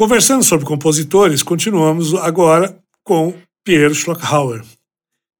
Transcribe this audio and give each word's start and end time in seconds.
Conversando 0.00 0.42
sobre 0.42 0.64
compositores, 0.64 1.42
continuamos 1.42 2.14
agora 2.14 2.74
com 3.04 3.34
Piero 3.62 3.94
Schlockhauer. 3.94 4.64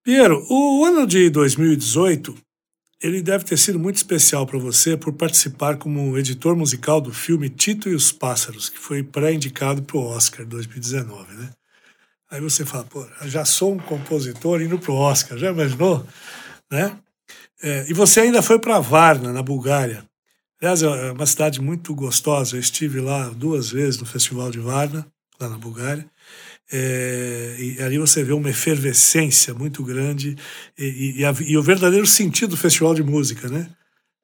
Piero, 0.05 0.45
o 0.51 0.85
ano 0.85 1.07
de 1.07 1.31
2018 1.31 2.37
ele 3.03 3.23
deve 3.23 3.43
ter 3.43 3.57
sido 3.57 3.79
muito 3.79 3.97
especial 3.97 4.47
para 4.47 4.59
você 4.59 4.99
por 4.99 5.15
participar 5.15 5.79
como 5.79 6.19
editor 6.19 6.55
musical 6.55 7.01
do 7.01 7.11
filme 7.11 7.49
Tito 7.49 7.89
e 7.89 7.95
os 7.95 8.13
Pássaros, 8.13 8.69
que 8.69 8.79
foi 8.79 9.03
pré-indicado 9.03 9.81
para 9.81 9.97
o 9.97 10.05
Oscar 10.05 10.45
2019, 10.45 11.37
né? 11.37 11.53
Aí 12.31 12.43
você 12.43 12.67
fala, 12.67 12.85
pô, 12.85 13.07
já 13.23 13.47
sou 13.47 13.73
um 13.73 13.79
compositor 13.79 14.61
indo 14.61 14.79
para 14.79 14.93
o 14.93 14.95
Oscar, 14.97 15.39
já 15.39 15.53
imaginou? 15.53 16.07
Né? 16.71 16.95
É, 17.63 17.87
e 17.89 17.95
você 17.95 18.21
ainda 18.21 18.43
foi 18.43 18.59
para 18.59 18.79
Varna, 18.79 19.33
na 19.33 19.43
Bulgária. 19.43 20.05
Aliás, 20.61 20.83
é 20.83 21.13
uma 21.13 21.27
cidade 21.27 21.61
muito 21.61 21.95
gostosa. 21.95 22.57
Eu 22.57 22.61
estive 22.61 23.01
lá 23.01 23.29
duas 23.31 23.71
vezes 23.71 23.99
no 23.99 24.07
Festival 24.07 24.51
de 24.51 24.59
Varna, 24.59 25.07
lá 25.41 25.49
na 25.49 25.57
Bulgária. 25.57 26.07
É, 26.71 27.57
e 27.59 27.83
ali 27.83 27.99
você 27.99 28.23
vê 28.23 28.33
uma 28.33 28.51
efervescência 28.51 29.53
muito 29.55 29.83
grande 29.83 30.37
e, 30.79 31.21
e, 31.21 31.25
a, 31.25 31.35
e, 31.41 31.57
o 31.57 31.63
verdadeiro 31.63 32.07
sentido 32.07 32.51
do 32.51 32.57
festival 32.57 32.95
de 32.95 33.03
música, 33.03 33.49
né? 33.49 33.69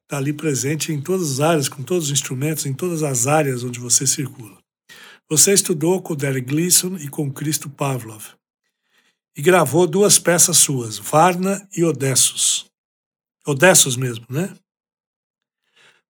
Está 0.05 0.19
ali 0.19 0.33
presente 0.33 0.93
em 0.93 1.01
todas 1.01 1.33
as 1.33 1.41
áreas, 1.41 1.69
com 1.69 1.83
todos 1.83 2.07
os 2.07 2.13
instrumentos, 2.13 2.67
em 2.67 2.73
todas 2.73 3.03
as 3.03 3.27
áreas 3.27 3.65
onde 3.65 3.81
você 3.81 4.07
circula. 4.07 4.57
Você 5.29 5.53
estudou 5.53 6.01
com 6.01 6.15
Derek 6.15 6.47
Gleason 6.47 6.97
e 6.99 7.09
com 7.09 7.33
Cristo 7.33 7.69
Pavlov 7.69 8.23
e 9.37 9.43
gravou 9.43 9.87
duas 9.87 10.19
peças 10.19 10.57
suas, 10.57 10.99
Varna 10.99 11.69
e 11.77 11.85
Odessos. 11.85 12.67
Odessos 13.45 13.97
mesmo, 13.97 14.25
né? 14.31 14.55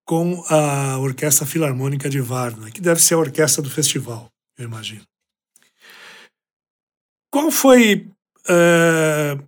Com 0.06 0.42
a 0.48 0.98
Orquestra 0.98 1.44
Filarmônica 1.44 2.08
de 2.08 2.20
Varna, 2.20 2.70
que 2.70 2.80
deve 2.80 3.02
ser 3.02 3.14
a 3.14 3.18
orquestra 3.18 3.60
do 3.60 3.68
festival, 3.68 4.30
eu 4.56 4.64
imagino. 4.64 5.04
Qual 7.30 7.50
foi. 7.50 8.08
Uh, 8.48 9.42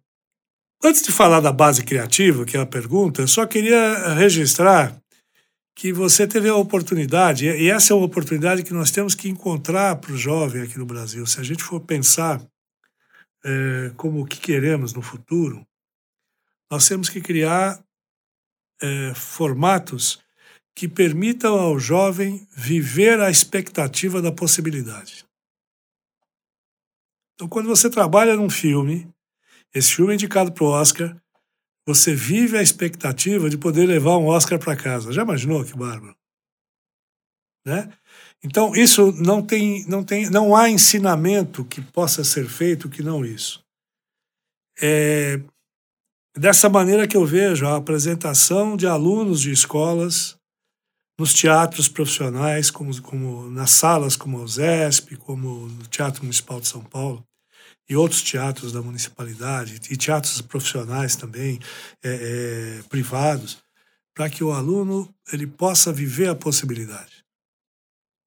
antes 0.83 1.03
de 1.03 1.13
falar 1.13 1.41
da 1.41 1.53
base 1.53 1.85
criativa, 1.85 2.45
que 2.45 2.57
é 2.57 2.61
a 2.61 2.67
pergunta, 2.67 3.23
eu 3.23 3.29
só 3.29 3.47
queria 3.47 4.15
registrar 4.15 5.01
que 5.77 5.93
você 5.93 6.27
teve 6.27 6.49
a 6.49 6.57
oportunidade, 6.57 7.47
e 7.47 7.71
essa 7.71 7.93
é 7.93 7.97
uma 7.97 8.07
oportunidade 8.07 8.65
que 8.65 8.75
nós 8.75 8.91
temos 8.91 9.15
que 9.15 9.29
encontrar 9.29 9.95
para 9.97 10.13
o 10.13 10.19
jovem 10.19 10.63
aqui 10.63 10.77
no 10.77 10.85
Brasil. 10.85 11.25
Se 11.25 11.39
a 11.39 11.45
gente 11.45 11.63
for 11.63 11.81
pensar 11.81 12.45
é, 13.45 13.93
como 13.97 14.21
o 14.21 14.27
que 14.27 14.41
queremos 14.41 14.93
no 14.93 15.01
futuro, 15.01 15.65
nós 16.69 16.89
temos 16.89 17.09
que 17.09 17.21
criar 17.21 17.81
é, 18.83 19.15
formatos 19.15 20.19
que 20.79 20.87
permitam 20.87 21.59
ao 21.59 21.77
jovem 21.77 22.47
viver 22.53 23.21
a 23.21 23.29
expectativa 23.29 24.23
da 24.23 24.31
possibilidade. 24.31 25.27
Então, 27.35 27.49
quando 27.49 27.67
você 27.67 27.91
trabalha 27.91 28.37
num 28.37 28.49
filme, 28.49 29.13
esse 29.75 29.97
filme 29.97 30.13
é 30.13 30.15
indicado 30.15 30.53
para 30.53 30.63
o 30.63 30.69
Oscar, 30.69 31.21
você 31.85 32.15
vive 32.15 32.57
a 32.57 32.63
expectativa 32.63 33.51
de 33.51 33.59
poder 33.59 33.87
levar 33.87 34.19
um 34.19 34.27
Oscar 34.27 34.57
para 34.57 34.77
casa. 34.77 35.13
Já 35.13 35.23
imaginou 35.23 35.65
que 35.65 35.77
bárbaro? 35.77 36.15
Né? 37.67 37.93
Então, 38.45 38.73
isso 38.77 39.11
não 39.21 39.43
tem, 39.43 39.85
não 39.89 40.05
tem, 40.05 40.31
não 40.31 40.55
há 40.55 40.71
ensinamento 40.71 41.65
que 41.65 41.81
possa 41.81 42.23
ser 42.23 42.49
feito 42.49 42.89
que 42.89 43.03
não 43.03 43.25
isso. 43.25 43.65
É 44.81 45.41
dessa 46.37 46.69
maneira 46.69 47.09
que 47.09 47.17
eu 47.17 47.27
vejo 47.27 47.67
a 47.67 47.75
apresentação 47.75 48.77
de 48.77 48.87
alunos 48.87 49.41
de 49.41 49.51
escolas 49.51 50.38
nos 51.19 51.35
teatros 51.35 51.89
profissionais, 51.89 52.71
como, 52.71 53.03
como 53.03 53.51
nas 53.51 53.73
salas 53.73 54.15
como 54.15 54.39
o 54.39 54.47
ZESP, 54.47 55.17
como 55.17 55.67
no 55.67 55.87
Teatro 55.87 56.23
Municipal 56.23 56.61
de 56.61 56.69
São 56.69 56.83
Paulo, 56.83 57.25
e 57.89 57.97
outros 57.97 58.23
teatros 58.23 58.73
da 58.73 58.81
municipalidade, 58.81 59.81
e 59.91 59.97
teatros 59.97 60.41
profissionais 60.43 61.17
também, 61.17 61.59
é, 62.05 62.79
é, 62.81 62.83
privados, 62.89 63.59
para 64.15 64.31
que 64.31 64.45
o 64.45 64.53
aluno 64.53 65.13
ele 65.33 65.47
possa 65.47 65.93
viver 65.93 66.29
a 66.29 66.35
possibilidade. 66.35 67.25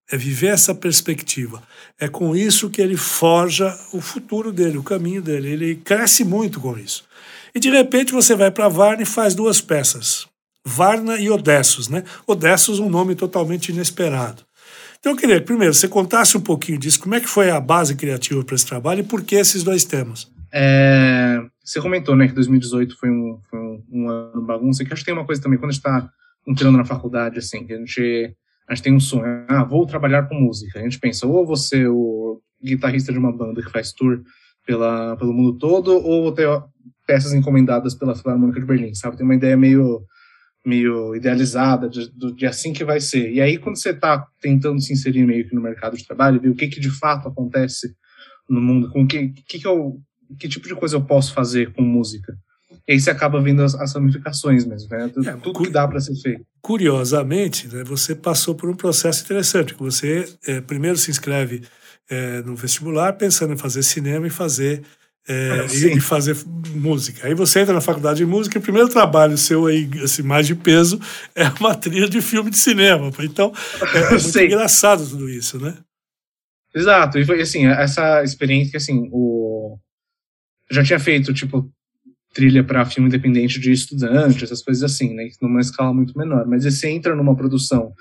É 0.09 0.17
viver 0.17 0.47
essa 0.47 0.75
perspectiva. 0.75 1.63
É 1.97 2.09
com 2.09 2.35
isso 2.35 2.69
que 2.69 2.81
ele 2.81 2.97
forja 2.97 3.77
o 3.93 4.01
futuro 4.01 4.51
dele, 4.51 4.77
o 4.77 4.83
caminho 4.83 5.21
dele. 5.21 5.49
Ele 5.49 5.75
cresce 5.75 6.25
muito 6.25 6.59
com 6.59 6.77
isso. 6.77 7.05
E 7.55 7.59
de 7.59 7.69
repente 7.69 8.11
você 8.11 8.35
vai 8.35 8.51
para 8.51 8.67
Varna 8.67 9.03
e 9.03 9.05
faz 9.05 9.33
duas 9.33 9.61
peças. 9.61 10.27
Varna 10.65 11.17
e 11.19 11.29
Odessos, 11.29 11.89
né? 11.89 12.03
Odessos 12.27 12.79
um 12.79 12.89
nome 12.89 13.15
totalmente 13.15 13.69
inesperado. 13.69 14.43
Então 14.99 15.13
eu 15.13 15.17
queria 15.17 15.39
que 15.39 15.45
primeiro 15.45 15.73
você 15.73 15.87
contasse 15.87 16.37
um 16.37 16.41
pouquinho 16.41 16.77
disso, 16.77 16.99
como 16.99 17.15
é 17.15 17.19
que 17.19 17.27
foi 17.27 17.49
a 17.49 17.59
base 17.59 17.95
criativa 17.95 18.43
para 18.43 18.55
esse 18.55 18.67
trabalho 18.67 18.99
e 18.99 19.03
por 19.03 19.23
que 19.23 19.35
esses 19.35 19.63
dois 19.63 19.83
temas? 19.83 20.31
É, 20.53 21.41
você 21.63 21.81
comentou 21.81 22.15
né, 22.15 22.27
que 22.27 22.33
2018 22.33 22.97
foi 22.97 23.09
um, 23.09 23.39
foi 23.49 23.59
um, 23.59 23.83
um 23.91 24.09
ano 24.09 24.41
bagunça, 24.41 24.85
que 24.85 24.93
acho 24.93 25.01
que 25.01 25.05
tem 25.05 25.13
uma 25.13 25.25
coisa 25.25 25.41
também, 25.41 25.57
quando 25.57 25.69
a 25.69 25.73
gente 25.73 25.79
está 25.79 26.09
entrando 26.45 26.77
na 26.77 26.85
faculdade, 26.85 27.39
assim, 27.39 27.65
que 27.65 27.73
a 27.73 27.77
gente, 27.77 28.35
a 28.67 28.75
gente 28.75 28.83
tem 28.83 28.93
um 28.93 28.99
sonho, 28.99 29.45
ah, 29.47 29.63
vou 29.63 29.85
trabalhar 29.85 30.23
com 30.23 30.35
música. 30.35 30.79
A 30.79 30.83
gente 30.83 30.99
pensa, 30.99 31.25
ou 31.25 31.45
você 31.45 31.87
o 31.87 32.41
guitarrista 32.63 33.11
de 33.11 33.17
uma 33.17 33.35
banda 33.35 33.61
que 33.61 33.71
faz 33.71 33.93
tour 33.93 34.21
pela, 34.65 35.15
pelo 35.17 35.33
mundo 35.33 35.57
todo, 35.57 35.93
ou 35.93 36.23
vou 36.23 36.31
ter 36.31 36.47
peças 37.07 37.33
encomendadas 37.33 37.95
pela 37.95 38.15
Filarmônica 38.15 38.59
de 38.59 38.65
Berlim, 38.65 38.93
sabe? 38.93 39.17
Tem 39.17 39.25
uma 39.25 39.35
ideia 39.35 39.57
meio 39.57 40.03
meio 40.65 41.15
idealizada 41.15 41.89
de, 41.89 42.11
de, 42.35 42.45
assim 42.45 42.71
que 42.71 42.83
vai 42.83 42.99
ser. 42.99 43.31
E 43.31 43.41
aí, 43.41 43.57
quando 43.57 43.77
você 43.77 43.89
está 43.89 44.27
tentando 44.39 44.79
se 44.79 44.93
inserir 44.93 45.25
meio 45.25 45.47
que 45.47 45.55
no 45.55 45.61
mercado 45.61 45.97
de 45.97 46.05
trabalho, 46.05 46.39
ver 46.39 46.49
o 46.49 46.55
que, 46.55 46.67
que 46.67 46.79
de 46.79 46.91
fato 46.91 47.27
acontece 47.27 47.95
no 48.47 48.61
mundo, 48.61 48.89
com 48.91 49.07
que, 49.07 49.29
que, 49.29 49.59
que, 49.59 49.67
eu, 49.67 49.99
que 50.39 50.47
tipo 50.47 50.67
de 50.67 50.75
coisa 50.75 50.95
eu 50.95 51.03
posso 51.03 51.33
fazer 51.33 51.73
com 51.73 51.81
música. 51.81 52.37
E 52.87 52.93
aí 52.93 52.99
você 52.99 53.09
acaba 53.09 53.41
vendo 53.41 53.63
as, 53.63 53.75
as 53.75 53.93
ramificações 53.93 54.65
mesmo, 54.65 54.89
né? 54.89 55.07
Tudo, 55.07 55.29
é, 55.29 55.33
tudo 55.37 55.63
que 55.63 55.69
dá 55.69 55.87
para 55.87 55.99
ser 55.99 56.15
feito. 56.15 56.45
Curiosamente, 56.61 57.67
né, 57.67 57.83
você 57.83 58.15
passou 58.15 58.55
por 58.55 58.69
um 58.69 58.75
processo 58.75 59.23
interessante. 59.23 59.73
Você 59.75 60.27
é, 60.47 60.61
primeiro 60.61 60.97
se 60.97 61.09
inscreve 61.09 61.63
é, 62.09 62.41
no 62.41 62.55
vestibular 62.55 63.13
pensando 63.13 63.53
em 63.53 63.57
fazer 63.57 63.83
cinema 63.83 64.27
e 64.27 64.29
fazer 64.31 64.83
é, 65.27 65.65
e, 65.95 65.99
fazer 65.99 66.35
música. 66.73 67.27
Aí 67.27 67.33
você 67.33 67.59
entra 67.59 67.73
na 67.73 67.81
faculdade 67.81 68.17
de 68.17 68.25
música 68.25 68.57
e 68.57 68.59
o 68.59 68.63
primeiro 68.63 68.89
trabalho 68.89 69.37
seu 69.37 69.65
aí, 69.65 69.89
assim, 70.03 70.23
mais 70.23 70.47
de 70.47 70.55
peso, 70.55 70.99
é 71.35 71.47
uma 71.59 71.75
trilha 71.75 72.09
de 72.09 72.21
filme 72.21 72.49
de 72.49 72.57
cinema. 72.57 73.11
Então, 73.19 73.53
é, 73.93 73.97
é 73.97 74.09
muito 74.11 74.39
engraçado 74.39 75.07
tudo 75.07 75.29
isso, 75.29 75.59
né? 75.59 75.77
Exato. 76.73 77.19
E 77.19 77.25
foi 77.25 77.41
assim, 77.41 77.67
essa 77.67 78.23
experiência 78.23 78.71
que 78.71 78.77
assim, 78.77 79.09
o 79.11 79.77
eu 80.69 80.75
já 80.75 80.83
tinha 80.83 80.99
feito 80.99 81.33
tipo 81.33 81.69
trilha 82.33 82.63
para 82.63 82.85
filme 82.85 83.09
independente 83.09 83.59
de 83.59 83.73
estudante, 83.73 84.45
essas 84.45 84.63
coisas 84.63 84.83
assim, 84.83 85.13
né, 85.13 85.27
numa 85.41 85.59
escala 85.59 85.93
muito 85.93 86.17
menor, 86.17 86.47
mas 86.47 86.63
você 86.63 86.89
entra 86.89 87.13
numa 87.13 87.35
produção 87.35 87.93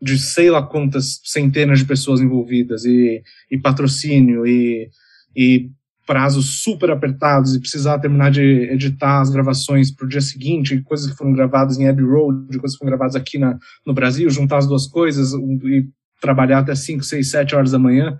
de 0.00 0.18
sei 0.18 0.50
lá 0.50 0.62
quantas 0.62 1.20
centenas 1.24 1.78
de 1.78 1.86
pessoas 1.86 2.20
envolvidas 2.20 2.84
e, 2.84 3.22
e 3.50 3.58
patrocínio 3.58 4.46
e, 4.46 4.90
e 5.34 5.70
prazos 6.08 6.62
super 6.62 6.90
apertados 6.90 7.54
e 7.54 7.60
precisar 7.60 7.98
terminar 7.98 8.30
de 8.30 8.40
editar 8.40 9.20
as 9.20 9.28
gravações 9.28 9.94
para 9.94 10.06
o 10.06 10.08
dia 10.08 10.22
seguinte, 10.22 10.80
coisas 10.80 11.10
que 11.10 11.14
foram 11.14 11.34
gravadas 11.34 11.78
em 11.78 11.86
Abbey 11.86 12.02
Road, 12.02 12.58
coisas 12.58 12.72
que 12.72 12.78
foram 12.78 12.92
gravadas 12.92 13.14
aqui 13.14 13.36
na, 13.36 13.58
no 13.86 13.92
Brasil, 13.92 14.30
juntar 14.30 14.56
as 14.56 14.66
duas 14.66 14.86
coisas 14.86 15.34
e 15.34 15.86
trabalhar 16.18 16.60
até 16.60 16.74
5, 16.74 17.04
6, 17.04 17.30
7 17.30 17.54
horas 17.54 17.72
da 17.72 17.78
manhã. 17.78 18.16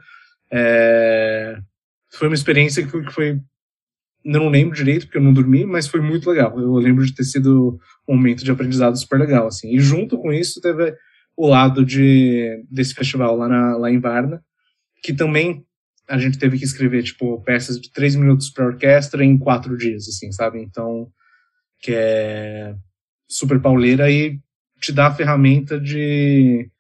É... 0.53 1.59
Foi 2.13 2.29
uma 2.29 2.35
experiência 2.35 2.83
que 2.85 2.91
foi, 2.91 3.07
que 3.07 3.13
foi, 3.13 3.41
não 4.23 4.51
lembro 4.51 4.77
direito 4.77 5.07
porque 5.07 5.17
eu 5.17 5.23
não 5.23 5.33
dormi, 5.33 5.65
mas 5.65 5.89
foi 5.89 6.03
muito 6.03 6.29
legal. 6.29 6.61
Eu 6.61 6.75
lembro 6.75 7.07
de 7.07 7.15
ter 7.15 7.25
sido 7.25 7.81
um 8.07 8.17
momento 8.17 8.45
de 8.45 8.51
aprendizado 8.51 8.99
super 8.99 9.19
legal, 9.19 9.47
assim. 9.47 9.75
E 9.75 9.81
junto 9.81 10.19
com 10.19 10.31
isso 10.31 10.61
teve 10.61 10.95
o 11.35 11.49
lado 11.49 11.87
de 11.87 12.63
desse 12.71 12.93
festival 12.93 13.35
lá, 13.35 13.49
na, 13.49 13.77
lá 13.79 13.91
em 13.91 13.99
Varna, 13.99 14.43
que 15.03 15.15
também 15.15 15.65
a 16.09 16.19
gente 16.19 16.39
teve 16.39 16.59
que 16.59 16.65
escrever, 16.65 17.03
tipo, 17.03 17.41
peças 17.43 17.81
de 17.81 17.93
três 17.93 18.17
minutos 18.17 18.51
para 18.51 18.67
orquestra 18.67 19.25
em 19.25 19.37
quatro 19.37 19.77
dias, 19.77 20.09
assim, 20.09 20.33
sabe? 20.33 20.61
Então, 20.61 21.11
que 21.81 21.93
é 21.95 22.75
super 23.29 23.61
pauleira 23.61 24.11
e 24.11 24.41
te 24.81 24.93
dá 24.93 25.09
a 25.09 25.15
ferramenta 25.15 25.79
de 25.79 26.71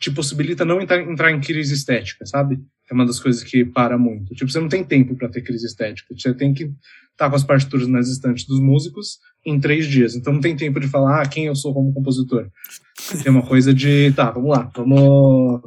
te 0.00 0.10
possibilita 0.10 0.64
não 0.64 0.80
entrar, 0.80 1.00
entrar 1.00 1.30
em 1.30 1.40
crise 1.40 1.74
estética, 1.74 2.26
sabe? 2.26 2.60
é 2.92 2.94
uma 2.94 3.06
das 3.06 3.18
coisas 3.18 3.42
que 3.42 3.64
para 3.64 3.98
muito. 3.98 4.34
Tipo, 4.34 4.50
você 4.50 4.60
não 4.60 4.68
tem 4.68 4.84
tempo 4.84 5.16
para 5.16 5.28
ter 5.28 5.42
crise 5.42 5.66
estética. 5.66 6.14
Você 6.16 6.34
tem 6.34 6.52
que 6.52 6.64
estar 6.64 6.76
tá 7.16 7.30
com 7.30 7.36
as 7.36 7.44
partituras 7.44 7.88
nas 7.88 8.08
estantes 8.08 8.46
dos 8.46 8.60
músicos 8.60 9.18
em 9.44 9.58
três 9.58 9.86
dias. 9.86 10.14
Então 10.14 10.32
não 10.32 10.40
tem 10.40 10.54
tempo 10.54 10.78
de 10.78 10.88
falar 10.88 11.22
ah, 11.22 11.28
quem 11.28 11.46
eu 11.46 11.56
sou 11.56 11.72
como 11.72 11.92
compositor. 11.92 12.48
Tem 13.22 13.32
uma 13.32 13.44
coisa 13.44 13.74
de, 13.74 14.12
tá, 14.12 14.30
vamos 14.30 14.50
lá, 14.50 14.70
vamos. 14.76 15.62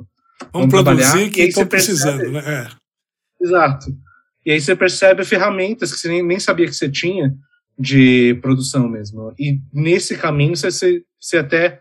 Vamos, 0.56 0.72
vamos 0.72 0.84
produzir 0.86 1.30
que 1.32 1.42
estou 1.42 1.66
precisando, 1.66 2.32
né? 2.32 2.40
É. 2.40 3.44
Exato. 3.44 3.88
E 4.46 4.52
aí 4.52 4.62
você 4.62 4.74
percebe 4.74 5.26
ferramentas 5.26 5.92
que 5.92 6.00
você 6.00 6.08
nem, 6.08 6.24
nem 6.24 6.40
sabia 6.40 6.66
que 6.66 6.74
você 6.74 6.90
tinha 6.90 7.36
de 7.78 8.36
produção 8.36 8.88
mesmo. 8.88 9.34
E 9.38 9.60
nesse 9.74 10.16
caminho 10.16 10.56
você, 10.56 11.04
você 11.20 11.38
até 11.40 11.80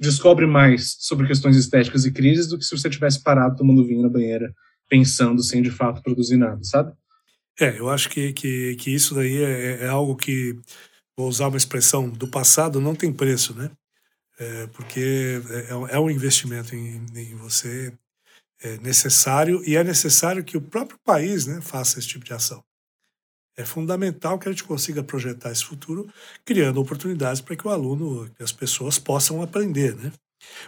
descobre 0.00 0.46
mais 0.46 0.96
sobre 1.00 1.26
questões 1.26 1.56
estéticas 1.56 2.06
e 2.06 2.12
crises 2.12 2.46
do 2.46 2.56
que 2.56 2.64
se 2.64 2.76
você 2.76 2.88
tivesse 2.88 3.22
parado 3.22 3.56
tomando 3.56 3.84
vinho 3.84 4.02
na 4.02 4.08
banheira, 4.08 4.50
pensando 4.88 5.42
sem 5.42 5.60
de 5.60 5.70
fato 5.70 6.02
produzir 6.02 6.38
nada, 6.38 6.62
sabe? 6.64 6.92
É, 7.60 7.78
eu 7.78 7.90
acho 7.90 8.08
que, 8.08 8.32
que, 8.32 8.76
que 8.76 8.94
isso 8.94 9.14
daí 9.14 9.42
é, 9.42 9.84
é 9.84 9.88
algo 9.88 10.16
que, 10.16 10.58
vou 11.16 11.28
usar 11.28 11.48
uma 11.48 11.56
expressão 11.56 12.08
do 12.08 12.28
passado, 12.28 12.80
não 12.80 12.94
tem 12.94 13.12
preço, 13.12 13.54
né? 13.54 13.70
É, 14.38 14.66
porque 14.68 15.40
é, 15.50 15.96
é 15.96 15.98
um 15.98 16.10
investimento 16.10 16.74
em, 16.74 17.04
em 17.14 17.34
você 17.36 17.92
é 18.62 18.78
necessário 18.78 19.62
e 19.64 19.76
é 19.76 19.84
necessário 19.84 20.44
que 20.44 20.56
o 20.56 20.60
próprio 20.60 20.98
país 21.04 21.46
né, 21.46 21.60
faça 21.60 21.98
esse 21.98 22.08
tipo 22.08 22.24
de 22.24 22.32
ação. 22.32 22.62
É 23.56 23.64
fundamental 23.64 24.38
que 24.38 24.48
a 24.48 24.52
gente 24.52 24.64
consiga 24.64 25.02
projetar 25.02 25.50
esse 25.50 25.64
futuro, 25.64 26.06
criando 26.44 26.80
oportunidades 26.80 27.40
para 27.40 27.56
que 27.56 27.66
o 27.66 27.70
aluno, 27.70 28.30
que 28.36 28.42
as 28.42 28.52
pessoas 28.52 28.98
possam 28.98 29.40
aprender, 29.40 29.96
né? 29.96 30.12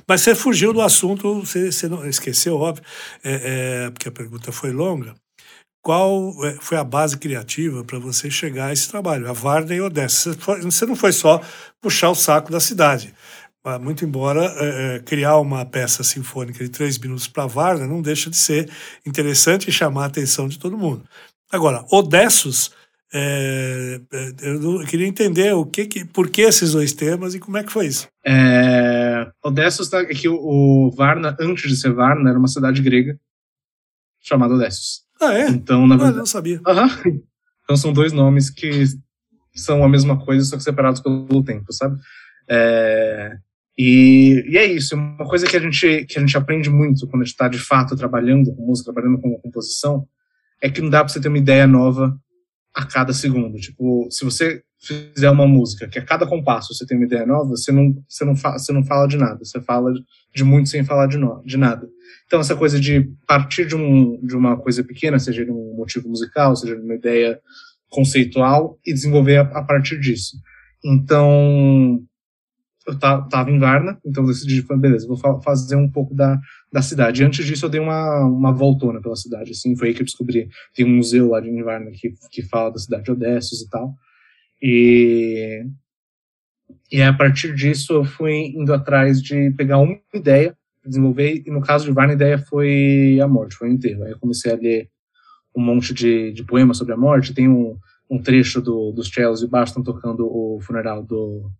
Mas 0.06 0.22
você 0.22 0.34
fugiu 0.34 0.72
do 0.72 0.80
assunto, 0.80 1.40
você, 1.40 1.70
você 1.70 1.88
não 1.88 2.06
esqueceu, 2.08 2.56
óbvio, 2.56 2.84
é, 3.22 3.84
é, 3.84 3.90
porque 3.90 4.08
a 4.08 4.12
pergunta 4.12 4.50
foi 4.50 4.72
longa. 4.72 5.14
Qual 5.82 6.34
é, 6.44 6.56
foi 6.60 6.78
a 6.78 6.84
base 6.84 7.16
criativa 7.16 7.84
para 7.84 7.98
você 7.98 8.30
chegar 8.30 8.66
a 8.66 8.72
esse 8.72 8.88
trabalho? 8.88 9.28
A 9.28 9.32
Varda 9.32 9.74
e 9.74 9.80
Odessa. 9.80 10.32
Você, 10.34 10.86
não 10.86 10.96
foi 10.96 11.12
só 11.12 11.40
puxar 11.80 12.10
o 12.10 12.14
saco 12.14 12.50
da 12.50 12.60
cidade. 12.60 13.14
Muito 13.76 14.04
embora 14.04 14.44
é, 14.44 15.00
criar 15.00 15.38
uma 15.38 15.64
peça 15.64 16.04
sinfônica 16.04 16.62
de 16.62 16.70
três 16.70 16.96
minutos 16.96 17.26
para 17.26 17.46
Varda 17.46 17.86
não 17.86 18.00
deixa 18.00 18.30
de 18.30 18.36
ser 18.36 18.70
interessante 19.04 19.68
e 19.68 19.72
chamar 19.72 20.04
a 20.04 20.06
atenção 20.06 20.46
de 20.46 20.58
todo 20.58 20.78
mundo. 20.78 21.02
Agora, 21.50 21.84
Odessos, 21.90 22.70
é, 23.12 24.00
eu 24.42 24.84
queria 24.86 25.06
entender 25.06 25.54
o 25.54 25.64
que, 25.64 25.86
que, 25.86 26.04
por 26.04 26.28
que 26.28 26.42
esses 26.42 26.72
dois 26.72 26.92
temas 26.92 27.34
e 27.34 27.40
como 27.40 27.56
é 27.56 27.64
que 27.64 27.72
foi 27.72 27.86
isso. 27.86 28.06
É, 28.24 29.30
Odessos 29.42 29.88
tá, 29.88 30.00
é 30.00 30.06
que 30.06 30.28
o, 30.28 30.36
o, 30.36 30.90
Varna, 30.90 31.36
antes 31.40 31.70
de 31.70 31.76
ser 31.76 31.92
Varna, 31.92 32.30
era 32.30 32.38
uma 32.38 32.48
cidade 32.48 32.82
grega 32.82 33.18
chamada 34.20 34.54
Odessos. 34.54 35.02
Ah, 35.20 35.34
é? 35.34 35.48
Então, 35.48 35.86
na 35.86 35.96
verdade, 35.96 36.16
ah, 36.16 36.20
não 36.20 36.26
sabia. 36.26 36.58
Uh 36.58 36.74
-huh. 36.74 37.22
Então 37.64 37.76
são 37.76 37.92
dois 37.92 38.12
nomes 38.12 38.48
que 38.50 38.84
são 39.54 39.82
a 39.82 39.88
mesma 39.88 40.18
coisa, 40.24 40.44
só 40.44 40.56
que 40.56 40.62
separados 40.62 41.00
pelo 41.00 41.42
tempo, 41.42 41.72
sabe? 41.72 41.98
É, 42.48 43.36
e, 43.78 44.44
e, 44.48 44.58
é 44.58 44.66
isso, 44.66 44.96
uma 44.96 45.24
coisa 45.26 45.46
que 45.46 45.56
a 45.56 45.60
gente 45.60 46.04
que 46.06 46.18
a 46.18 46.20
gente 46.20 46.36
aprende 46.36 46.68
muito 46.68 47.06
quando 47.06 47.22
a 47.22 47.24
gente 47.24 47.34
está 47.34 47.46
de 47.46 47.58
fato 47.58 47.94
trabalhando 47.94 48.52
com 48.52 48.66
música, 48.66 48.92
trabalhando 48.92 49.20
com 49.20 49.38
composição, 49.38 50.06
é 50.60 50.68
que 50.68 50.80
não 50.80 50.90
dá 50.90 51.04
para 51.04 51.12
você 51.12 51.20
ter 51.20 51.28
uma 51.28 51.38
ideia 51.38 51.66
nova 51.66 52.18
a 52.74 52.84
cada 52.84 53.12
segundo. 53.12 53.56
Tipo, 53.58 54.08
se 54.10 54.24
você 54.24 54.62
fizer 54.80 55.30
uma 55.30 55.46
música 55.46 55.88
que 55.88 55.98
a 55.98 56.04
cada 56.04 56.26
compasso 56.26 56.74
você 56.74 56.86
tem 56.86 56.96
uma 56.96 57.06
ideia 57.06 57.26
nova, 57.26 57.50
você 57.50 57.72
não, 57.72 57.94
você 58.08 58.24
não, 58.24 58.36
fa 58.36 58.58
você 58.58 58.72
não 58.72 58.84
fala 58.84 59.06
de 59.06 59.16
nada, 59.16 59.44
você 59.44 59.60
fala 59.60 59.92
de 60.34 60.44
muito 60.44 60.68
sem 60.68 60.84
falar 60.84 61.06
de, 61.06 61.16
no 61.16 61.42
de 61.44 61.56
nada. 61.56 61.88
Então, 62.26 62.40
essa 62.40 62.54
coisa 62.54 62.78
de 62.78 63.10
partir 63.26 63.66
de, 63.66 63.74
um, 63.74 64.20
de 64.24 64.36
uma 64.36 64.56
coisa 64.56 64.84
pequena, 64.84 65.18
seja 65.18 65.44
de 65.44 65.50
um 65.50 65.74
motivo 65.76 66.08
musical, 66.08 66.54
seja 66.54 66.76
de 66.76 66.82
uma 66.82 66.94
ideia 66.94 67.40
conceitual, 67.88 68.78
e 68.86 68.92
desenvolver 68.92 69.38
a, 69.38 69.42
a 69.42 69.62
partir 69.62 69.98
disso. 69.98 70.36
Então, 70.84 72.02
eu 72.88 72.98
tava 72.98 73.50
em 73.50 73.58
Varna, 73.58 73.98
então 74.04 74.24
eu 74.24 74.28
decidi, 74.28 74.62
beleza, 74.62 75.06
vou 75.06 75.16
fa 75.16 75.40
fazer 75.40 75.76
um 75.76 75.90
pouco 75.90 76.14
da, 76.14 76.38
da 76.72 76.82
cidade. 76.82 77.22
Antes 77.22 77.44
disso, 77.44 77.66
eu 77.66 77.70
dei 77.70 77.80
uma, 77.80 78.24
uma 78.24 78.52
voltona 78.52 79.00
pela 79.00 79.16
cidade, 79.16 79.50
assim, 79.50 79.76
foi 79.76 79.88
aí 79.88 79.94
que 79.94 80.02
eu 80.02 80.06
descobri, 80.06 80.48
tem 80.74 80.86
um 80.86 80.96
museu 80.96 81.28
lá 81.28 81.40
de 81.40 81.62
Varna 81.62 81.90
que, 81.92 82.12
que 82.30 82.42
fala 82.42 82.70
da 82.70 82.78
cidade 82.78 83.04
de 83.04 83.10
Odessos 83.10 83.60
e 83.60 83.68
tal, 83.68 83.94
e, 84.62 85.64
e 86.90 87.02
a 87.02 87.12
partir 87.12 87.54
disso 87.54 87.92
eu 87.92 88.04
fui 88.04 88.52
indo 88.56 88.72
atrás 88.72 89.22
de 89.22 89.50
pegar 89.52 89.78
uma 89.78 89.98
ideia, 90.14 90.56
desenvolver, 90.84 91.42
e 91.46 91.50
no 91.50 91.60
caso 91.60 91.84
de 91.84 91.92
Varna 91.92 92.14
a 92.14 92.16
ideia 92.16 92.38
foi 92.38 93.20
a 93.22 93.28
morte, 93.28 93.54
foi 93.54 93.68
o 93.68 93.72
enterro. 93.72 94.04
Aí 94.04 94.12
eu 94.12 94.18
comecei 94.18 94.50
a 94.50 94.56
ler 94.56 94.88
um 95.54 95.60
monte 95.60 95.92
de, 95.92 96.32
de 96.32 96.44
poemas 96.44 96.78
sobre 96.78 96.94
a 96.94 96.96
morte, 96.96 97.34
tem 97.34 97.48
um, 97.48 97.76
um 98.10 98.20
trecho 98.20 98.60
do, 98.60 98.92
dos 98.92 99.08
cellos 99.08 99.42
e 99.42 99.46
Baston 99.46 99.82
tocando 99.82 100.26
o 100.26 100.58
funeral 100.60 101.02
do 101.02 101.50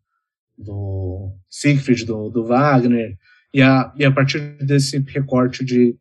do 0.58 1.32
Siegfried, 1.48 2.04
do, 2.04 2.28
do 2.28 2.44
Wagner, 2.44 3.16
e 3.54 3.62
a, 3.62 3.92
e 3.96 4.04
a 4.04 4.12
partir 4.12 4.40
desse 4.58 4.98
recorte 4.98 5.64
de 5.64 5.96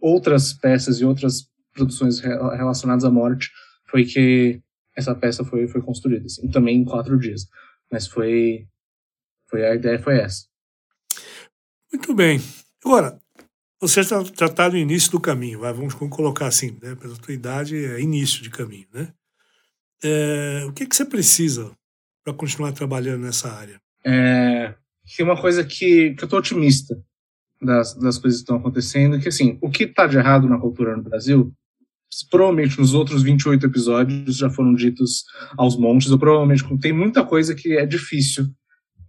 outras 0.00 0.52
peças 0.52 1.00
e 1.00 1.04
outras 1.04 1.48
produções 1.72 2.20
relacionadas 2.20 3.04
à 3.04 3.10
morte, 3.10 3.50
foi 3.86 4.04
que 4.04 4.62
essa 4.96 5.14
peça 5.14 5.44
foi, 5.44 5.66
foi 5.66 5.82
construída. 5.82 6.26
Assim, 6.26 6.48
também 6.48 6.78
em 6.78 6.84
quatro 6.84 7.18
dias. 7.18 7.48
Mas 7.90 8.06
foi, 8.06 8.68
foi 9.48 9.66
a 9.66 9.74
ideia 9.74 9.98
foi 9.98 10.18
essa. 10.18 10.46
Muito 11.92 12.14
bem. 12.14 12.40
Agora, 12.84 13.18
você 13.80 14.02
já 14.02 14.20
está 14.20 14.68
no 14.68 14.76
início 14.76 15.10
do 15.10 15.20
caminho, 15.20 15.60
vai, 15.60 15.72
vamos 15.72 15.94
colocar 15.94 16.46
assim, 16.46 16.78
né? 16.82 16.94
pela 16.94 17.16
tua 17.16 17.34
idade, 17.34 17.76
é 17.76 18.00
início 18.00 18.42
de 18.42 18.50
caminho. 18.50 18.86
Né? 18.92 19.12
É, 20.02 20.64
o 20.66 20.72
que, 20.72 20.86
que 20.86 20.94
você 20.94 21.04
precisa 21.04 21.70
para 22.22 22.34
continuar 22.34 22.72
trabalhando 22.72 23.22
nessa 23.22 23.52
área? 23.52 23.80
É, 24.06 24.74
tem 25.16 25.24
uma 25.24 25.40
coisa 25.40 25.64
que, 25.64 26.14
que 26.14 26.24
eu 26.24 26.28
tô 26.28 26.38
otimista 26.38 26.98
das, 27.60 27.94
das 27.94 28.18
coisas 28.18 28.40
que 28.40 28.44
estão 28.44 28.56
acontecendo, 28.56 29.18
que 29.18 29.28
assim, 29.28 29.58
o 29.62 29.70
que 29.70 29.86
tá 29.86 30.06
de 30.06 30.16
errado 30.16 30.48
na 30.48 30.58
cultura 30.58 30.96
no 30.96 31.02
Brasil, 31.02 31.52
provavelmente 32.30 32.78
nos 32.78 32.94
outros 32.94 33.22
28 33.22 33.66
episódios 33.66 34.36
já 34.36 34.50
foram 34.50 34.74
ditos 34.74 35.24
aos 35.56 35.76
montes, 35.76 36.10
ou 36.10 36.18
provavelmente 36.18 36.64
tem 36.78 36.92
muita 36.92 37.24
coisa 37.24 37.54
que 37.54 37.76
é 37.76 37.86
difícil 37.86 38.46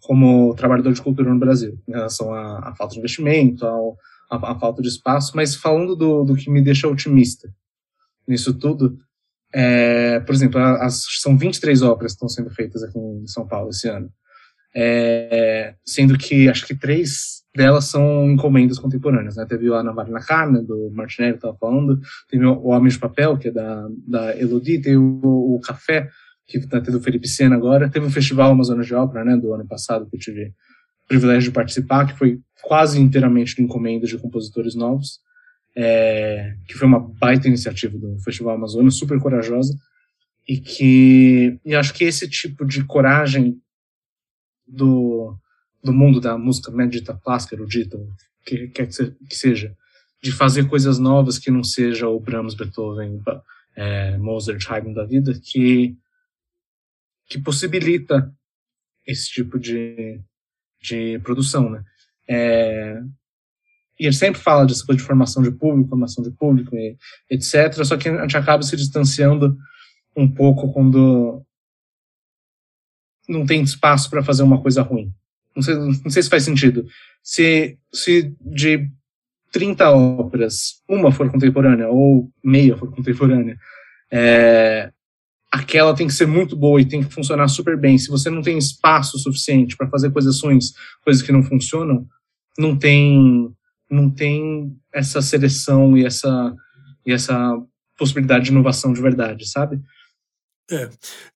como 0.01 0.53
trabalhador 0.55 0.93
de 0.93 1.01
cultura 1.01 1.33
no 1.33 1.39
Brasil, 1.39 1.79
em 1.87 1.91
relação 1.91 2.33
à, 2.33 2.69
à 2.69 2.75
falta 2.75 2.93
de 2.93 2.99
investimento, 2.99 3.65
ao, 3.65 3.97
à, 4.29 4.51
à, 4.51 4.59
falta 4.59 4.81
de 4.81 4.87
espaço, 4.87 5.33
mas 5.35 5.55
falando 5.55 5.95
do, 5.95 6.23
do 6.23 6.35
que 6.35 6.49
me 6.49 6.61
deixa 6.61 6.87
otimista 6.87 7.51
nisso 8.27 8.53
tudo, 8.53 8.97
é, 9.53 10.19
por 10.19 10.33
exemplo, 10.33 10.59
as, 10.59 11.01
são 11.21 11.37
23 11.37 11.81
óperas 11.81 12.13
que 12.13 12.15
estão 12.15 12.29
sendo 12.29 12.49
feitas 12.49 12.83
aqui 12.83 12.97
em 12.97 13.27
São 13.27 13.47
Paulo 13.47 13.69
esse 13.69 13.87
ano 13.87 14.09
é, 14.75 15.73
sendo 15.85 16.17
que 16.17 16.49
acho 16.49 16.67
que 16.67 16.75
três 16.75 17.43
delas 17.55 17.85
são 17.85 18.29
encomendas 18.29 18.77
contemporâneas, 18.77 19.37
né? 19.37 19.45
Teve 19.45 19.71
a 19.73 19.77
Ana 19.77 19.93
Marina 19.93 20.19
Carne, 20.19 20.61
do 20.61 20.91
Martinelli, 20.93 21.33
que 21.33 21.37
estava 21.37 21.57
falando, 21.57 22.01
teve 22.29 22.45
o 22.45 22.67
Homem 22.67 22.89
de 22.89 22.99
Papel, 22.99 23.37
que 23.37 23.47
é 23.47 23.51
da, 23.51 23.87
da 24.05 24.37
Elodie, 24.37 24.81
teve 24.81 24.97
o, 24.97 25.55
o 25.55 25.61
Café, 25.61 26.09
que 26.45 26.57
está 26.57 26.81
tendo 26.81 26.97
o 26.97 27.01
Felipe 27.01 27.27
Sena 27.27 27.55
agora, 27.55 27.89
teve 27.89 28.05
o 28.05 28.11
Festival 28.11 28.51
Amazonas 28.51 28.85
de 28.85 28.93
Ópera, 28.93 29.23
né, 29.23 29.37
do 29.37 29.53
ano 29.53 29.65
passado, 29.65 30.05
que 30.09 30.17
eu 30.17 30.19
tive 30.19 30.47
o 30.47 31.07
privilégio 31.07 31.49
de 31.49 31.55
participar, 31.55 32.05
que 32.05 32.17
foi 32.17 32.39
quase 32.61 32.99
inteiramente 32.99 33.55
de 33.55 33.63
encomendas 33.63 34.09
de 34.09 34.17
compositores 34.17 34.75
novos, 34.75 35.19
é, 35.77 36.55
que 36.67 36.73
foi 36.73 36.87
uma 36.87 36.99
baita 36.99 37.47
iniciativa 37.47 37.97
do 37.97 38.19
Festival 38.19 38.55
Amazonas, 38.55 38.97
super 38.97 39.19
corajosa, 39.19 39.73
e 40.47 40.57
que 40.57 41.57
e 41.65 41.73
acho 41.73 41.93
que 41.93 42.03
esse 42.03 42.29
tipo 42.29 42.65
de 42.65 42.83
coragem 42.83 43.57
do, 44.67 45.37
do 45.83 45.93
mundo 45.93 46.19
da 46.19 46.37
música 46.37 46.71
medita 46.71 47.13
clássica, 47.13 47.55
erudita, 47.55 47.97
que 48.45 48.67
quer 48.69 48.87
que 48.87 49.35
seja, 49.35 49.75
de 50.21 50.31
fazer 50.31 50.67
coisas 50.67 50.97
novas 50.97 51.37
que 51.37 51.51
não 51.51 51.63
seja 51.63 52.07
o 52.07 52.19
Brahms, 52.19 52.55
Beethoven, 52.55 53.21
é, 53.75 54.17
Mozart, 54.17 54.65
Haydn 54.67 54.93
da 54.93 55.05
vida, 55.05 55.39
que, 55.43 55.95
que 57.27 57.39
possibilita 57.39 58.33
esse 59.05 59.29
tipo 59.29 59.59
de, 59.59 60.19
de 60.81 61.19
produção, 61.19 61.69
né? 61.69 61.83
É, 62.27 62.99
e 63.99 64.05
ele 64.05 64.15
sempre 64.15 64.41
fala 64.41 64.65
dessa 64.65 64.85
coisa 64.85 64.99
de 64.99 65.07
formação 65.07 65.41
de 65.41 65.51
público, 65.51 65.89
formação 65.89 66.23
de 66.23 66.31
público, 66.31 66.75
e, 66.75 66.97
etc. 67.29 67.83
Só 67.83 67.95
que 67.95 68.09
a 68.09 68.21
gente 68.21 68.37
acaba 68.37 68.63
se 68.63 68.75
distanciando 68.75 69.57
um 70.15 70.29
pouco 70.29 70.71
quando 70.73 71.44
não 73.27 73.45
tem 73.45 73.61
espaço 73.61 74.09
para 74.09 74.23
fazer 74.23 74.43
uma 74.43 74.61
coisa 74.61 74.81
ruim. 74.81 75.11
Não 75.55 75.63
sei, 75.63 75.75
não 75.75 76.09
sei 76.09 76.23
se 76.23 76.29
faz 76.29 76.43
sentido. 76.43 76.85
Se, 77.23 77.77
se 77.93 78.33
de 78.41 78.89
30 79.51 79.89
óperas, 79.89 80.81
uma 80.87 81.11
for 81.11 81.31
contemporânea 81.31 81.87
ou 81.87 82.29
meia 82.43 82.75
for 82.75 82.91
contemporânea, 82.91 83.57
é, 84.11 84.91
aquela 85.51 85.95
tem 85.95 86.07
que 86.07 86.13
ser 86.13 86.27
muito 86.27 86.55
boa 86.55 86.81
e 86.81 86.85
tem 86.85 87.01
que 87.01 87.13
funcionar 87.13 87.47
super 87.47 87.77
bem. 87.77 87.97
Se 87.97 88.09
você 88.09 88.29
não 88.29 88.41
tem 88.41 88.57
espaço 88.57 89.17
suficiente 89.17 89.77
para 89.77 89.89
fazer 89.89 90.11
coisas 90.11 90.41
ruins, 90.41 90.73
coisas 91.03 91.23
que 91.23 91.31
não 91.31 91.43
funcionam, 91.43 92.05
não 92.57 92.77
tem 92.77 93.49
não 93.89 94.09
tem 94.09 94.75
essa 94.93 95.21
seleção 95.21 95.97
e 95.97 96.05
essa 96.05 96.53
e 97.05 97.13
essa 97.13 97.55
possibilidade 97.97 98.45
de 98.45 98.51
inovação 98.51 98.91
de 98.91 99.01
verdade, 99.01 99.47
sabe? 99.47 99.79
É, 100.69 100.89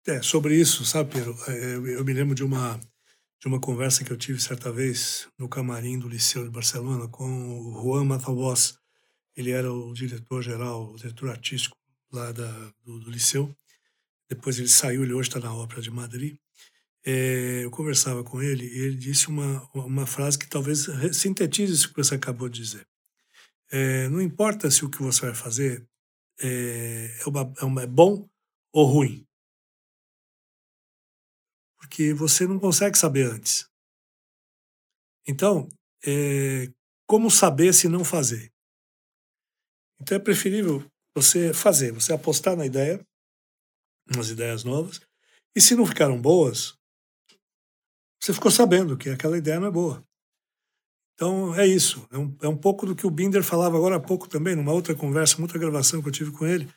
é 0.08 0.22
sobre 0.22 0.56
isso, 0.60 0.84
sabe, 0.86 1.14
Pedro? 1.14 1.38
É, 1.48 1.76
eu 1.76 2.04
me 2.04 2.14
lembro 2.14 2.34
de 2.34 2.44
uma 2.44 2.80
de 3.40 3.48
uma 3.48 3.60
conversa 3.60 4.04
que 4.04 4.12
eu 4.12 4.18
tive 4.18 4.40
certa 4.40 4.70
vez 4.72 5.28
no 5.38 5.48
camarim 5.48 5.98
do 5.98 6.10
Liceu 6.10 6.44
de 6.44 6.50
Barcelona 6.50 7.08
com 7.08 7.26
o 7.26 7.82
Juan 7.82 8.04
Matalbos. 8.04 8.78
Ele 9.36 9.52
era 9.52 9.72
o 9.72 9.94
diretor-geral, 9.94 10.92
o 10.92 10.98
diretor 10.98 11.30
artístico 11.30 11.78
lá 12.12 12.34
da, 12.34 12.52
do, 12.84 13.00
do, 13.00 13.10
Liceu. 13.10 13.56
Depois 14.28 14.60
ele 14.60 14.68
saiu, 14.68 15.04
ele 15.04 15.14
hoje 15.14 15.30
está 15.30 15.40
na 15.40 15.54
Ópera 15.54 15.82
de 15.82 15.90
Madrid. 15.90 16.36
É, 17.06 17.64
eu 17.64 17.72
conversava 17.72 18.26
com 18.26 18.42
ele 18.42 18.66
e 18.66 18.80
ele 18.80 18.98
disse 18.98 19.30
uma, 19.30 19.66
uma 19.74 20.06
frase 20.06 20.38
que 20.38 20.48
talvez 20.48 20.88
sintetize 21.14 21.72
isso 21.72 21.90
que 21.90 21.96
você 21.96 22.16
acabou 22.16 22.50
de 22.50 22.62
dizer. 22.62 22.86
É, 23.72 24.10
não 24.10 24.22
importa 24.22 24.70
se 24.70 24.84
o 24.84 24.90
que 24.90 25.02
você 25.02 25.22
vai 25.22 25.34
fazer 25.34 25.88
é, 26.42 27.18
é, 27.22 27.30
uma, 27.30 27.54
é, 27.62 27.66
uma, 27.66 27.84
é 27.84 27.88
bom 27.88 28.29
ou 28.74 28.86
ruim 28.86 29.30
porque 31.90 32.14
você 32.14 32.46
não 32.46 32.60
consegue 32.60 32.98
saber 32.98 33.26
antes. 33.26 33.68
Então, 35.28 35.68
é, 36.06 36.72
como 37.08 37.32
saber 37.32 37.74
se 37.74 37.90
não 37.90 38.06
fazer? 38.06 38.52
Então 40.00 40.16
é 40.16 40.20
preferível 40.20 40.86
você 41.16 41.54
fazer, 41.54 41.92
você 41.92 42.14
apostar 42.14 42.56
na 42.56 42.66
ideia, 42.66 43.04
nas 44.16 44.30
ideias 44.30 44.64
novas, 44.64 45.02
e 45.56 45.60
se 45.60 45.76
não 45.76 45.86
ficaram 45.86 46.22
boas, 46.22 46.78
você 48.22 48.34
ficou 48.34 48.52
sabendo 48.52 48.98
que 48.98 49.10
aquela 49.10 49.38
ideia 49.38 49.60
não 49.60 49.68
é 49.68 49.72
boa. 49.72 50.04
Então 51.16 51.54
é 51.56 51.68
isso, 51.68 52.08
é 52.12 52.18
um, 52.18 52.38
é 52.44 52.48
um 52.48 52.58
pouco 52.58 52.86
do 52.86 52.96
que 52.96 53.06
o 53.06 53.12
Binder 53.12 53.44
falava 53.44 53.76
agora 53.76 53.98
há 53.98 54.00
pouco 54.00 54.30
também, 54.30 54.56
numa 54.56 54.72
outra 54.72 54.96
conversa, 54.96 55.42
outra 55.42 55.60
gravação 55.60 56.02
que 56.02 56.08
eu 56.08 56.14
tive 56.14 56.32
com 56.32 56.46
ele, 56.46 56.72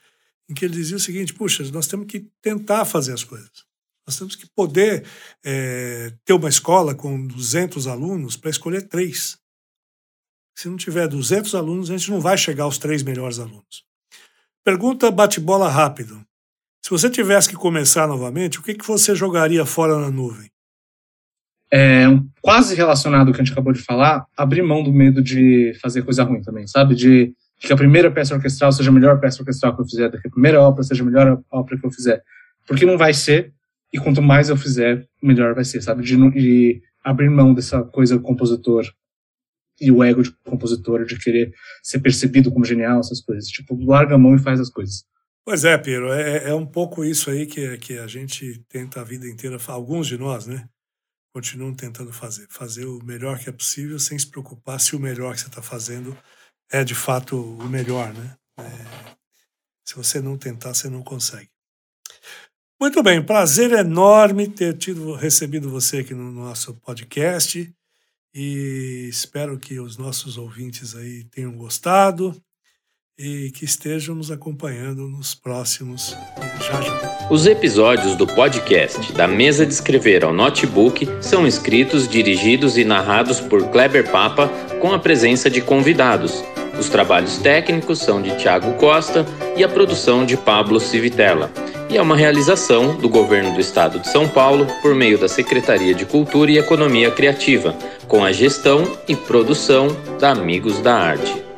em 0.49 0.55
que 0.55 0.65
ele 0.65 0.75
dizia 0.75 0.97
o 0.97 1.01
seguinte: 1.01 1.35
puxa, 1.35 1.63
nós 1.73 1.87
temos 1.87 2.07
que 2.07 2.29
tentar 2.41 2.85
fazer 2.85 3.13
as 3.13 3.25
coisas. 3.25 3.65
Nós 4.07 4.19
temos 4.19 4.35
que 4.35 4.47
poder 4.55 5.07
é, 5.45 6.13
ter 6.25 6.33
uma 6.33 6.49
escola 6.49 6.95
com 6.95 7.27
200 7.27 7.87
alunos 7.87 8.37
para 8.37 8.51
escolher 8.51 8.89
três. 8.89 9.39
Se 10.57 10.69
não 10.69 10.77
tiver 10.77 11.09
200 11.09 11.55
alunos, 11.55 11.91
a 11.91 11.97
gente 11.97 12.11
não 12.11 12.21
vai 12.21 12.37
chegar 12.37 12.65
aos 12.65 12.79
três 12.79 13.03
melhores 13.03 13.39
alunos. 13.39 13.85
Pergunta 14.65 15.11
bate-bola 15.11 15.69
rápido. 15.69 16.25
Se 16.85 16.91
você 16.91 17.09
tivesse 17.09 17.49
que 17.49 17.55
começar 17.55 18.09
novamente, 18.09 18.59
o 18.59 18.63
que, 18.63 18.75
que 18.75 18.87
você 18.87 19.15
jogaria 19.15 19.65
fora 19.65 19.99
na 19.99 20.11
nuvem? 20.11 20.51
É, 21.73 22.05
quase 22.41 22.75
relacionado 22.75 23.29
ao 23.29 23.35
que 23.35 23.41
a 23.41 23.45
gente 23.45 23.53
acabou 23.53 23.73
de 23.73 23.81
falar, 23.81 24.27
abrir 24.37 24.63
mão 24.63 24.83
do 24.83 24.93
medo 24.93 25.23
de 25.23 25.73
fazer 25.81 26.03
coisa 26.03 26.23
ruim 26.23 26.43
também, 26.43 26.67
sabe? 26.67 26.95
De 26.95 27.35
que 27.63 27.73
a 27.73 27.77
primeira 27.77 28.11
peça 28.11 28.35
orquestral 28.35 28.73
seja 28.73 28.91
a 28.91 28.93
melhor 28.93 29.21
peça 29.21 29.41
orquestral 29.41 29.75
que 29.75 29.83
eu 29.83 29.87
fizer, 29.87 30.11
que 30.11 30.27
a 30.27 30.31
primeira 30.31 30.61
ópera 30.61 30.83
seja 30.83 31.03
a 31.03 31.07
melhor 31.07 31.41
ópera 31.51 31.81
que 31.81 31.87
eu 31.87 31.93
fizer. 31.93 32.23
Porque 32.67 32.85
não 32.85 32.99
vai 32.99 33.15
ser, 33.15 33.55
e 33.93 33.99
quanto 33.99 34.21
mais 34.21 34.49
eu 34.49 34.57
fizer, 34.57 35.07
melhor 35.23 35.55
vai 35.55 35.65
ser, 35.65 35.81
sabe? 35.81 36.03
De, 36.03 36.17
de 36.31 36.83
abrir 37.05 37.31
mão 37.31 37.55
dessa 37.55 37.83
coisa 37.85 38.17
do 38.17 38.23
compositor 38.23 38.85
e 39.81 39.93
o 39.93 40.03
ego 40.03 40.23
de 40.23 40.33
compositor, 40.45 41.05
de 41.05 41.17
querer 41.19 41.53
ser 41.83 42.01
percebido 42.01 42.51
como 42.51 42.65
genial, 42.65 42.99
essas 42.99 43.21
coisas. 43.21 43.49
Tipo, 43.49 43.77
larga 43.85 44.17
a 44.17 44.19
mão 44.19 44.35
e 44.35 44.39
faz 44.39 44.59
as 44.59 44.69
coisas. 44.69 45.05
Pois 45.45 45.65
é, 45.65 45.77
Piero, 45.79 46.13
é, 46.13 46.51
é 46.51 46.55
um 46.55 46.67
pouco 46.67 47.05
isso 47.05 47.31
aí 47.31 47.47
que, 47.47 47.77
que 47.79 47.99
a 47.99 48.07
gente 48.07 48.65
tenta 48.69 49.01
a 49.01 49.05
vida 49.05 49.29
inteira, 49.29 49.57
alguns 49.69 50.09
de 50.09 50.19
nós, 50.19 50.47
né? 50.47 50.69
Continuam 51.33 51.75
tentando 51.75 52.13
fazer. 52.13 52.47
Fazer 52.49 52.87
o 52.87 52.99
melhor 53.05 53.39
que 53.39 53.49
é 53.49 53.53
possível 53.53 53.99
sem 53.99 54.19
se 54.19 54.29
preocupar 54.29 54.81
se 54.81 54.97
o 54.97 55.01
melhor 55.01 55.35
que 55.35 55.41
você 55.41 55.49
está 55.49 55.63
fazendo 55.63 56.17
é 56.73 56.83
de 56.83 56.95
fato 56.95 57.37
o 57.37 57.69
melhor, 57.69 58.13
né? 58.15 58.35
É, 58.59 59.13
se 59.85 59.95
você 59.95 60.21
não 60.21 60.39
tentar, 60.39 60.73
você 60.73 60.89
não 60.89 61.03
consegue. 61.03 61.51
Muito 62.81 63.03
bem, 63.03 63.23
prazer 63.23 63.71
enorme 63.73 64.49
ter 64.49 64.77
tido 64.77 65.15
recebido 65.15 65.71
você 65.71 65.99
aqui 65.99 66.15
no 66.15 66.33
nosso 66.33 66.75
podcast 66.75 67.73
e 68.35 69.07
espero 69.09 69.59
que 69.59 69.79
os 69.79 69.97
nossos 69.97 70.37
ouvintes 70.37 70.97
aí 70.97 71.25
tenham 71.25 71.53
gostado 71.53 72.35
e 73.17 73.53
que 73.53 73.65
estejam 73.65 74.15
nos 74.15 74.31
acompanhando 74.31 75.07
nos 75.07 75.35
próximos 75.35 76.17
já 76.59 76.81
já. 76.81 77.29
Os 77.31 77.47
episódios 77.47 78.17
do 78.17 78.27
podcast 78.27 79.13
da 79.13 79.29
Mesa 79.29 79.65
de 79.65 79.73
Escrever 79.73 80.25
ao 80.25 80.33
Notebook 80.33 81.07
são 81.21 81.47
escritos, 81.47 82.09
dirigidos 82.09 82.77
e 82.77 82.85
narrados 82.85 83.39
por 83.39 83.71
Kleber 83.71 84.11
Papa 84.11 84.49
com 84.81 84.93
a 84.93 84.99
presença 84.99 85.49
de 85.49 85.61
convidados. 85.61 86.43
Os 86.83 86.89
trabalhos 86.89 87.39
técnicos 87.39 88.01
são 88.01 88.21
de 88.21 88.37
Tiago 88.39 88.73
Costa 88.73 89.25
e 89.57 89.63
a 89.63 89.69
produção 89.69 90.27
de 90.27 90.37
Pablo 90.37 90.81
Civitella 90.81 91.49
e 91.89 91.97
é 91.97 92.03
uma 92.03 92.17
realização 92.17 92.97
do 92.97 93.09
Governo 93.09 93.55
do 93.55 93.61
Estado 93.61 94.01
de 94.01 94.09
São 94.09 94.27
Paulo 94.27 94.67
por 94.83 94.93
meio 94.93 95.17
da 95.17 95.29
Secretaria 95.29 95.95
de 95.95 96.05
Cultura 96.05 96.51
e 96.51 96.59
Economia 96.59 97.13
Criativa, 97.13 97.73
com 98.09 98.25
a 98.25 98.33
gestão 98.33 98.83
e 99.07 99.15
produção 99.15 99.97
da 100.19 100.33
Amigos 100.33 100.81
da 100.81 100.93
Arte. 100.93 101.52